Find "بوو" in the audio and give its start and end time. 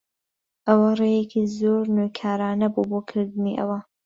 2.73-2.87